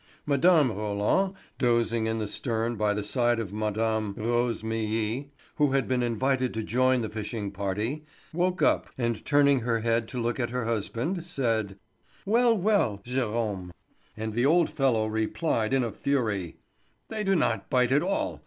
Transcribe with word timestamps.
Mme. 0.25 0.71
Roland, 0.71 1.35
dozing 1.59 2.07
in 2.07 2.17
the 2.17 2.27
stern 2.27 2.75
by 2.75 2.91
the 2.95 3.03
side 3.03 3.39
of 3.39 3.53
Mme. 3.53 4.15
Rosémilly, 4.17 5.29
who 5.57 5.73
had 5.73 5.87
been 5.87 6.01
invited 6.01 6.55
to 6.55 6.63
join 6.63 7.03
the 7.03 7.07
fishing 7.09 7.51
party, 7.51 8.07
woke 8.33 8.63
up, 8.63 8.89
and 8.97 9.23
turning 9.23 9.59
her 9.59 9.81
head 9.81 10.07
to 10.07 10.19
look 10.19 10.39
at 10.39 10.49
her 10.49 10.65
husband, 10.65 11.23
said: 11.23 11.77
"Well, 12.25 12.57
well! 12.57 13.03
Gérome." 13.05 13.69
And 14.17 14.33
the 14.33 14.43
old 14.43 14.71
fellow 14.71 15.05
replied 15.05 15.71
in 15.71 15.83
a 15.83 15.91
fury: 15.91 16.57
"They 17.09 17.23
do 17.23 17.35
not 17.35 17.69
bite 17.69 17.91
at 17.91 18.01
all. 18.01 18.39